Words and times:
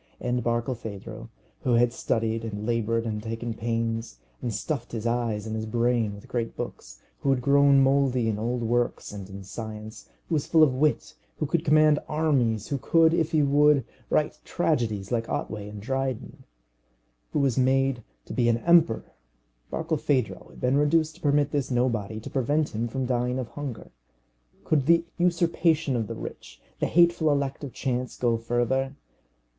And 0.19 0.43
Barkilphedro, 0.43 1.29
who 1.61 1.73
had 1.73 1.93
studied 1.93 2.43
and 2.43 2.65
laboured 2.65 3.05
and 3.05 3.21
taken 3.21 3.53
pains, 3.53 4.17
and 4.41 4.51
stuffed 4.51 4.93
his 4.93 5.05
eyes 5.05 5.45
and 5.45 5.55
his 5.55 5.67
brain 5.67 6.15
with 6.15 6.27
great 6.27 6.55
books, 6.57 7.03
who 7.19 7.29
had 7.29 7.43
grown 7.43 7.83
mouldy 7.83 8.27
in 8.27 8.39
old 8.39 8.63
works 8.63 9.11
and 9.11 9.29
in 9.29 9.43
science, 9.43 10.09
who 10.27 10.33
was 10.33 10.47
full 10.47 10.63
of 10.63 10.73
wit, 10.73 11.13
who 11.37 11.45
could 11.45 11.63
command 11.63 11.99
armies, 12.07 12.69
who 12.69 12.79
could, 12.79 13.13
if 13.13 13.31
he 13.31 13.43
would, 13.43 13.85
write 14.09 14.39
tragedies 14.43 15.11
like 15.11 15.29
Otway 15.29 15.69
and 15.69 15.79
Dryden, 15.83 16.45
who 17.31 17.37
was 17.37 17.55
made 17.59 18.01
to 18.25 18.33
be 18.33 18.49
an 18.49 18.57
emperor 18.57 19.13
Barkilphedro 19.71 20.49
had 20.49 20.59
been 20.59 20.77
reduced 20.77 21.13
to 21.17 21.21
permit 21.21 21.51
this 21.51 21.69
nobody 21.69 22.19
to 22.21 22.29
prevent 22.31 22.69
him 22.73 22.87
from 22.87 23.05
dying 23.05 23.37
of 23.37 23.49
hunger. 23.49 23.91
Could 24.63 24.87
the 24.87 25.05
usurpation 25.19 25.95
of 25.95 26.07
the 26.07 26.15
rich, 26.15 26.59
the 26.79 26.87
hateful 26.87 27.31
elect 27.31 27.63
of 27.63 27.71
chance, 27.71 28.17
go 28.17 28.35
further? 28.37 28.95